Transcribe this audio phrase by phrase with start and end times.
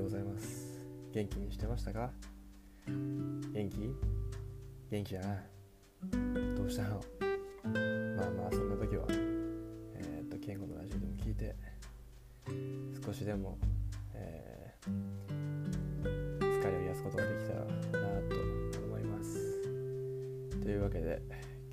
[0.00, 2.12] 元気にしてましたか？
[2.86, 3.92] 元気？
[4.90, 5.42] 元気じゃな。
[6.56, 7.00] どうしたの？
[8.16, 11.56] まあまあそんな時はえー、っと健吾のラジオでも聞いて
[13.04, 13.58] 少しでも、
[14.14, 17.66] えー、疲れを癒すことができたらな
[18.30, 19.62] と思います。
[20.62, 21.20] というわけで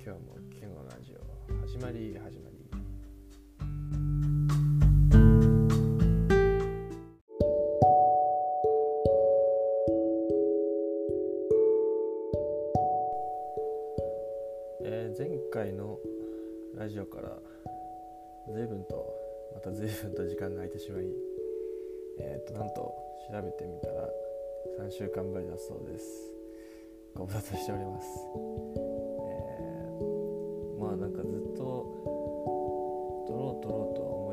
[0.04, 1.20] 今日も健吾のラジオ
[1.64, 2.45] 始まり始まり
[16.96, 17.28] ジオから
[18.48, 19.06] 随分と
[19.52, 21.04] また随分と時間が空いてしまい
[22.18, 22.94] えっ、となんと
[23.30, 24.08] 調べてみたら
[24.80, 26.06] 3週間ぶりだそうです。
[27.14, 28.08] ご無沙汰しております。
[29.28, 31.84] えーまあなんかずっと
[33.28, 34.25] 撮ろう撮ろうとは思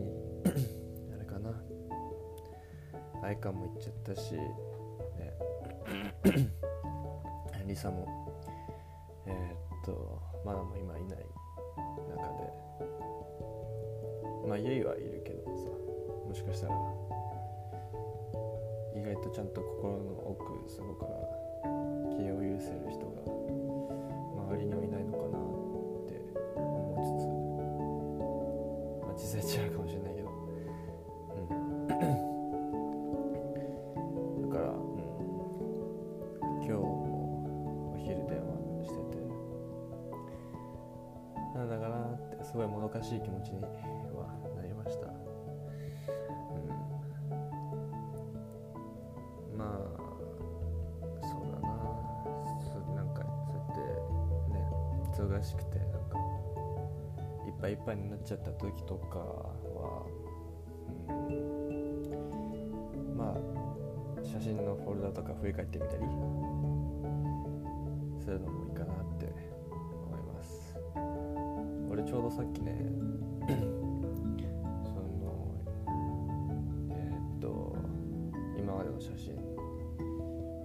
[0.00, 0.42] に。
[1.14, 1.50] あれかな。
[3.22, 4.42] 愛花も行っちゃったしね。
[7.66, 8.06] リサも。
[9.26, 11.26] えーっとまだも今いない
[12.08, 12.52] 中で。
[14.46, 15.68] まあゆいはいるけどさ。
[16.26, 16.74] もしかしたら。
[18.94, 21.45] 意外とちゃんと心の奥底から
[36.66, 39.22] 今日もお昼電話してて。
[41.54, 43.68] なんだかなってすごいもどかしい気持ちには
[44.56, 45.06] なりました。
[45.06, 45.10] う
[49.54, 49.56] ん。
[49.56, 49.96] まあ
[51.22, 51.68] そうだな。
[52.58, 53.78] そなんかそうやって
[54.52, 54.58] ね
[55.14, 56.18] 忙しくてなんか
[57.46, 60.04] いっぱいいっぱいになっちゃった時とかは、
[64.36, 66.02] 写真のフォルダとか振り返ってみたり
[68.20, 69.32] するのもいいかなって
[70.04, 70.76] 思います。
[71.90, 72.76] 俺ちょうどさっきね
[74.84, 75.56] その
[76.90, 77.76] えーっと
[78.58, 79.38] 今までの写真い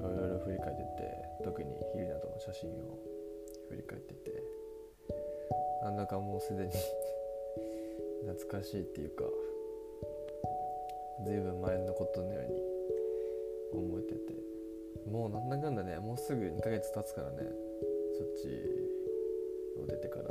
[0.03, 1.15] ろいろ振り返ってて
[1.45, 2.99] 特にヒルナとの写真を
[3.69, 4.43] 振り返ってて
[5.81, 6.71] なんだかもうすでに
[8.27, 9.23] 懐かしいっていうか
[11.23, 12.80] ずいぶん前のことのように
[13.77, 14.33] 思えてて。
[15.09, 17.37] もうなんだかんだねもうすぐ2ヶ月経つからね。
[18.17, 18.47] そっち
[19.81, 20.29] を出てから。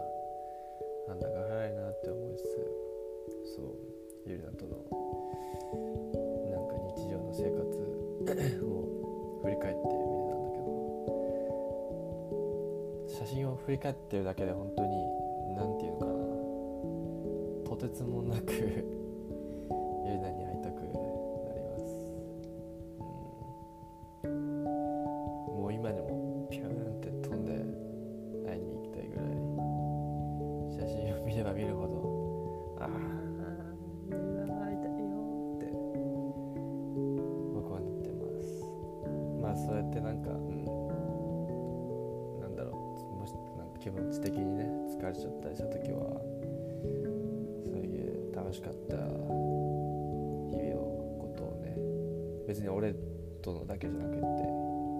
[1.09, 2.45] なんだか早いなって思いつつ。
[3.56, 3.65] そう。
[4.27, 4.77] ゆりなとの
[6.51, 7.61] なんか日常の生活
[8.62, 10.69] を振り返ってみてたんだけど。
[13.09, 14.91] 写真を振り返ってるだけで本当に
[15.57, 16.12] 何て言うのかな。
[17.71, 18.59] とてつもなくゆ
[20.12, 20.83] りなに会いたく
[44.10, 46.21] なんか気持ち的にね疲れちゃったりした時は
[47.65, 50.83] そういう楽しかった日々の
[51.21, 51.77] ことをね
[52.48, 52.92] 別に俺
[53.41, 54.21] とのだけじゃなくって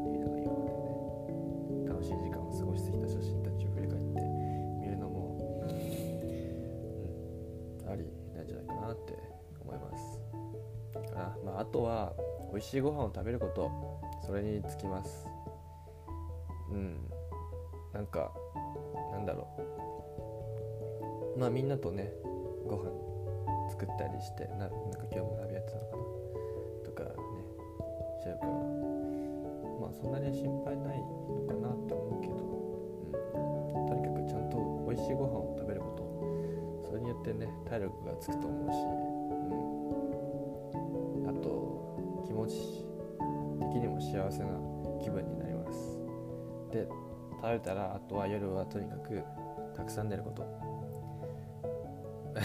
[0.06, 4.20] みんなが今までね楽しい時間を過ごしてきた写真たちを振り返って
[4.80, 5.36] 見るのも、
[7.84, 8.06] うん、あり
[8.36, 9.18] なんじゃないかなって
[9.60, 10.22] 思います。
[10.92, 12.14] かな、まあ、あとは
[12.52, 13.70] 美味しいご飯を食べること
[14.24, 15.26] それにつきます。
[16.70, 17.10] うん。
[17.92, 18.32] なんか
[19.20, 19.46] なんだろ
[21.37, 21.38] う。
[21.38, 22.11] まあみんなとね
[22.67, 22.90] ご飯
[23.69, 24.72] 作ったりしてななんか
[25.12, 26.02] 今日も鍋やってたのかな。
[26.84, 27.11] とかね
[28.20, 28.52] しちゃうから。
[29.81, 31.05] まあそんなに心配ないの
[31.49, 32.34] かなって思うけど、
[33.37, 34.56] うん、とにかくちゃんと
[34.88, 36.00] 美味しいご飯を食べること。
[36.88, 38.76] それによってね体力がつくと思うし、
[41.20, 42.87] うん、あと気持ち
[43.61, 44.49] 的にも幸せな
[45.00, 46.00] 気分になります。
[46.73, 46.88] で
[47.42, 49.22] 食べたらあとは夜はとにかく
[49.75, 50.42] たくさん寝ること。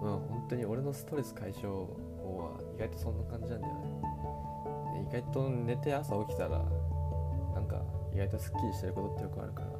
[0.00, 1.86] まあ本当に俺のストレス解消
[2.22, 3.80] 法は意外とそんな感じなんだよね。
[5.08, 6.64] 意外と寝て朝起きたら
[7.54, 7.82] なんか
[8.12, 9.68] 意外とすっきりしてることってよくあるから。
[9.68, 9.72] うん。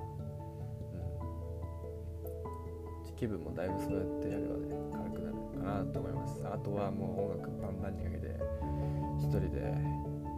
[3.16, 6.42] 気分もだいぶそうやってやればね軽くなるかなと思います。
[6.44, 8.36] あとはもう音楽バンバンにかけて
[9.18, 9.74] 一人で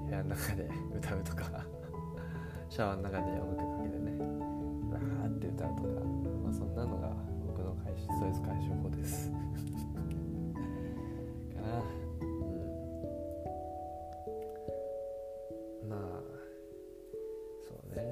[0.06, 1.83] 部屋の中で歌うとか。
[2.68, 4.10] シャワーの中で音楽かけてね
[4.90, 5.88] わーって歌うとか、
[6.42, 7.14] まあ、そんなのが
[7.46, 9.30] 僕のストレス解消法です。
[11.54, 11.78] かな。
[12.20, 12.24] う
[15.86, 15.88] ん。
[15.88, 15.98] まあ
[17.62, 18.02] そうね。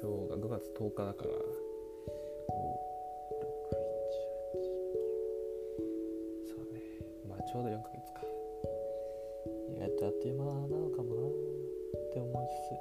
[0.00, 1.30] 今日が5月10日だから
[6.44, 6.80] そうね。
[7.28, 8.22] まあちょうど4ヶ月か。
[9.76, 11.22] 意外とあっという間なのかもな。
[12.12, 12.76] って思いつつ。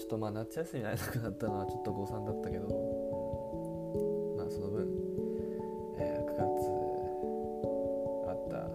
[0.00, 2.66] ちょっとまあ夏休み会えなくなったのはちょっと誤算だったけど
[4.38, 4.88] まあその分、
[5.98, 6.40] えー、9月
[8.26, 8.66] あった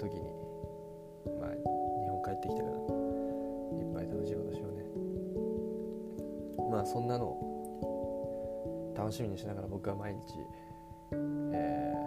[0.00, 0.22] 時に
[1.38, 1.58] まあ日
[2.08, 2.84] 本帰ってきたからいっ
[3.92, 4.86] ぱい楽しいことしようね。
[6.70, 7.36] まあそんなの
[8.96, 10.20] 楽しみにしながら僕は毎日、
[11.52, 12.04] えー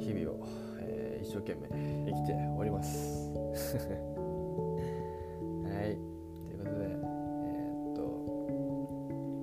[0.00, 0.46] 日々を、
[1.30, 1.68] 生懸命
[2.10, 3.30] 生きております。
[3.32, 3.38] は
[5.86, 5.96] い。
[6.46, 8.02] ということでえーっと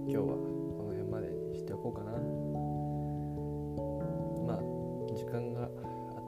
[0.06, 2.12] 今日はこの辺までにしておこうかな。
[4.46, 4.62] まあ
[5.16, 5.70] 時間があっ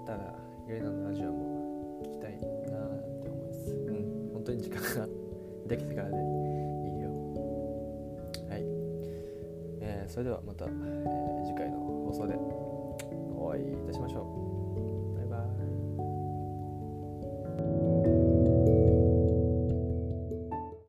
[0.06, 0.34] たら
[0.68, 2.44] ゆれなのラジオも聞きたいなっ
[3.24, 5.08] て思いますうん本当に時間が
[5.68, 6.22] できてからでいい
[7.02, 7.10] よ。
[8.50, 8.64] はい、
[9.82, 12.36] えーそれではまた、えー次回の放送で
[13.36, 14.49] お会いいたしましょう。